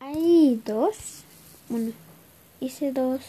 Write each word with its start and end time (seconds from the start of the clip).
Hay 0.00 0.60
dos. 0.66 1.22
Bueno, 1.68 1.92
hice 2.58 2.90
dos. 2.90 3.20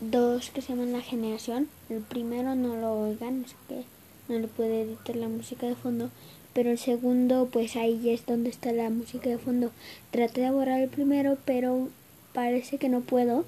Dos 0.00 0.50
que 0.50 0.60
se 0.60 0.74
llaman 0.74 0.92
La 0.92 1.00
Generación. 1.00 1.68
El 1.88 2.00
primero 2.00 2.54
no 2.54 2.76
lo 2.76 2.92
oigan, 3.00 3.46
es 3.46 3.54
que 3.66 3.84
no 4.28 4.38
le 4.38 4.46
puede 4.46 4.82
editar 4.82 5.16
la 5.16 5.28
música 5.28 5.66
de 5.66 5.74
fondo. 5.74 6.10
Pero 6.52 6.70
el 6.70 6.78
segundo, 6.78 7.48
pues 7.50 7.76
ahí 7.76 8.10
es 8.10 8.26
donde 8.26 8.50
está 8.50 8.72
la 8.72 8.90
música 8.90 9.30
de 9.30 9.38
fondo. 9.38 9.70
Traté 10.10 10.42
de 10.42 10.50
borrar 10.50 10.82
el 10.82 10.90
primero, 10.90 11.38
pero 11.46 11.88
parece 12.34 12.76
que 12.76 12.90
no 12.90 13.00
puedo. 13.00 13.46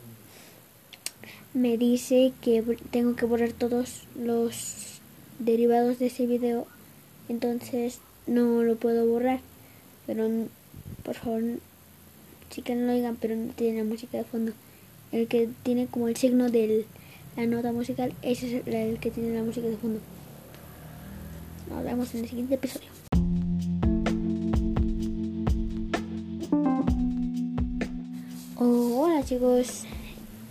Me 1.52 1.76
dice 1.76 2.32
que 2.40 2.62
tengo 2.90 3.14
que 3.14 3.26
borrar 3.26 3.52
todos 3.52 4.04
los 4.16 5.02
derivados 5.38 5.98
de 5.98 6.06
ese 6.06 6.24
video. 6.24 6.66
Entonces 7.28 8.00
no 8.26 8.62
lo 8.62 8.76
puedo 8.76 9.04
borrar. 9.06 9.40
Pero 10.06 10.28
por 11.04 11.14
favor, 11.14 11.42
sí 12.50 12.62
que 12.62 12.74
no 12.74 12.86
lo 12.86 12.92
oigan, 12.92 13.16
pero 13.16 13.36
no 13.36 13.52
tiene 13.52 13.78
la 13.78 13.84
música 13.84 14.18
de 14.18 14.24
fondo. 14.24 14.52
El 15.10 15.28
que 15.28 15.48
tiene 15.62 15.86
como 15.86 16.08
el 16.08 16.16
signo 16.16 16.50
de 16.50 16.86
la 17.36 17.46
nota 17.46 17.72
musical, 17.72 18.14
ese 18.22 18.58
es 18.58 18.66
el 18.66 18.98
que 18.98 19.10
tiene 19.10 19.34
la 19.34 19.42
música 19.42 19.66
de 19.66 19.76
fondo. 19.76 20.00
Nos 21.68 21.84
vemos 21.84 22.14
en 22.14 22.20
el 22.22 22.28
siguiente 22.28 22.54
episodio. 22.54 22.88
Hola 28.56 29.24
chicos, 29.24 29.84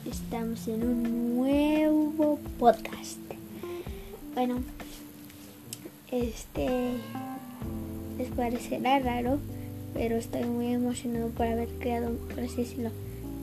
estamos 0.09 0.67
en 0.67 0.83
un 0.83 1.35
nuevo 1.35 2.39
podcast. 2.59 3.19
Bueno, 4.33 4.63
este 6.11 6.97
parecerá 8.29 8.99
raro, 8.99 9.39
pero 9.93 10.15
estoy 10.15 10.43
muy 10.45 10.73
emocionado 10.73 11.29
por 11.29 11.47
haber 11.47 11.69
creado, 11.79 12.15
por 12.33 12.39
así 12.39 12.57
decirlo, 12.57 12.89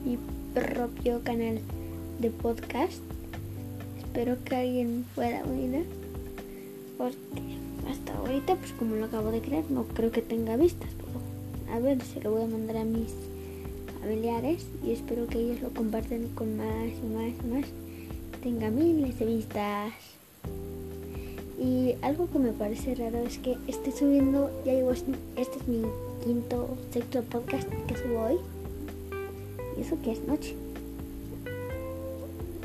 mi 0.05 0.17
propio 0.53 1.21
canal 1.23 1.59
de 2.19 2.29
podcast. 2.29 3.01
Espero 3.99 4.37
que 4.43 4.55
alguien 4.55 5.05
pueda 5.15 5.43
oír, 5.43 5.85
porque 6.97 7.17
hasta 7.89 8.17
ahorita, 8.17 8.55
pues 8.55 8.71
como 8.73 8.95
lo 8.95 9.05
acabo 9.05 9.31
de 9.31 9.41
crear, 9.41 9.63
no 9.69 9.83
creo 9.83 10.11
que 10.11 10.21
tenga 10.21 10.57
vistas, 10.57 10.89
pero 10.97 11.75
a 11.75 11.79
ver, 11.79 12.01
se 12.01 12.21
lo 12.21 12.31
voy 12.31 12.43
a 12.43 12.47
mandar 12.47 12.77
a 12.77 12.85
mis 12.85 13.13
familiares 14.01 14.65
y 14.83 14.91
espero 14.91 15.27
que 15.27 15.39
ellos 15.39 15.61
lo 15.61 15.69
compartan 15.69 16.27
con 16.29 16.57
más 16.57 16.89
y 17.03 17.07
más 17.13 17.33
y 17.43 17.47
más. 17.47 17.65
Tenga 18.41 18.69
miles 18.69 19.19
de 19.19 19.25
vistas. 19.25 20.18
Y 21.59 21.95
algo 22.01 22.29
que 22.31 22.39
me 22.39 22.53
parece 22.53 22.95
raro 22.95 23.17
es 23.19 23.37
que 23.37 23.57
estoy 23.67 23.91
subiendo, 23.91 24.49
ya 24.65 24.73
llevo, 24.73 24.91
este 24.91 25.11
es 25.35 25.67
mi 25.67 25.83
quinto, 26.23 26.77
sexto 26.91 27.21
podcast 27.23 27.67
que 27.85 27.97
subo 27.97 28.21
hoy. 28.21 28.37
Y 29.77 29.81
eso 29.81 29.97
que 30.01 30.13
es 30.13 30.23
noche. 30.23 30.55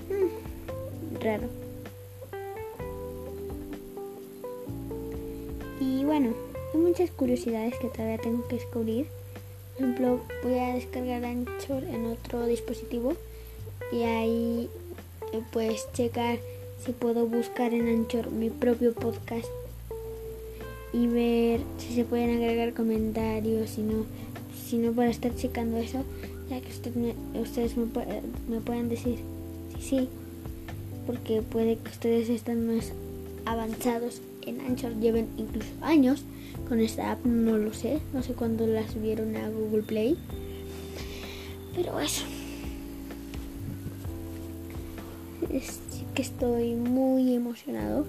Hmm, 0.09 1.21
raro. 1.21 1.49
Y 5.81 6.05
bueno, 6.05 6.31
hay 6.73 6.81
muchas 6.81 7.11
curiosidades 7.11 7.75
que 7.79 7.89
todavía 7.89 8.19
tengo 8.19 8.47
que 8.47 8.57
descubrir. 8.57 9.07
Por 9.75 9.83
ejemplo, 9.83 10.21
voy 10.45 10.59
a 10.59 10.75
descargar 10.75 11.25
Anchor 11.25 11.83
en 11.83 12.07
otro 12.07 12.47
dispositivo 12.47 13.15
y 13.91 14.03
ahí 14.03 14.71
eh, 15.33 15.43
pues 15.53 15.89
checar 15.95 16.39
si 16.85 16.93
puedo 16.93 17.27
buscar 17.27 17.73
en 17.73 17.89
Anchor 17.89 18.31
mi 18.31 18.51
propio 18.51 18.93
podcast 18.93 19.49
y 20.93 21.07
ver 21.07 21.61
si 21.79 21.95
se 21.95 22.05
pueden 22.05 22.37
agregar 22.37 22.75
comentarios, 22.75 23.71
si 23.71 23.83
no, 23.83 24.05
si 24.69 24.79
no 24.79 24.93
para 24.93 25.11
estar 25.11 25.35
checando 25.35 25.79
eso, 25.79 26.05
ya 26.51 26.61
que 26.61 26.69
ustedes 27.41 27.77
me, 27.77 27.87
me 28.49 28.61
puedan 28.61 28.89
decir 28.89 29.19
sí, 29.79 29.83
sí, 29.83 30.09
porque 31.07 31.43
puede 31.43 31.77
que 31.77 31.91
ustedes 31.91 32.29
estén 32.29 32.67
más 32.67 32.93
avanzados 33.47 34.21
en 34.47 34.61
Anchor, 34.61 34.95
lleven 35.01 35.29
incluso 35.39 35.71
años 35.81 36.23
con 36.69 36.81
esta 36.81 37.13
app, 37.13 37.25
no 37.25 37.57
lo 37.57 37.73
sé, 37.73 37.99
no 38.13 38.23
sé 38.23 38.35
cuándo 38.35 38.67
la 38.67 38.87
subieron 38.89 39.37
a 39.37 39.49
Google 39.49 39.83
Play, 39.83 40.17
pero 41.75 41.99
eso. 41.99 42.25
Que 46.15 46.23
estoy 46.23 46.75
muy 46.75 47.35
emocionado. 47.35 48.07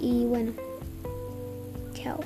Y 0.00 0.24
bueno, 0.24 0.52
chao. 1.94 2.20